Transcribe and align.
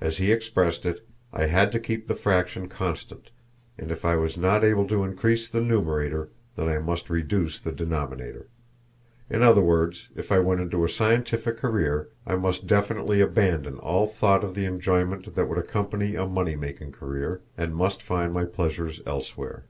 As 0.00 0.16
he 0.16 0.32
expressed 0.32 0.86
it, 0.86 1.06
I 1.30 1.44
had 1.44 1.72
to 1.72 1.78
keep 1.78 2.06
the 2.06 2.14
fraction 2.14 2.68
constant, 2.70 3.28
and 3.76 3.90
if 3.92 4.02
I 4.02 4.16
was 4.16 4.38
not 4.38 4.64
able 4.64 4.88
to 4.88 5.04
increase 5.04 5.46
the 5.46 5.60
numerator, 5.60 6.30
then 6.56 6.70
I 6.70 6.78
must 6.78 7.10
reduce 7.10 7.60
the 7.60 7.70
denominator. 7.70 8.48
In 9.28 9.42
other 9.42 9.60
words, 9.60 10.08
if 10.16 10.32
I 10.32 10.38
went 10.38 10.62
into 10.62 10.86
a 10.86 10.88
scientific 10.88 11.58
career, 11.58 12.08
I 12.26 12.34
must 12.36 12.66
definitely 12.66 13.20
abandon 13.20 13.76
all 13.78 14.06
thought 14.06 14.42
of 14.42 14.54
the 14.54 14.64
enjoyment 14.64 15.34
that 15.34 15.46
could 15.46 15.58
accompany 15.58 16.14
a 16.14 16.26
money 16.26 16.56
making 16.56 16.92
career, 16.92 17.42
and 17.58 17.76
must 17.76 18.00
find 18.02 18.32
my 18.32 18.46
pleasures 18.46 19.02
elsewhere. 19.04 19.66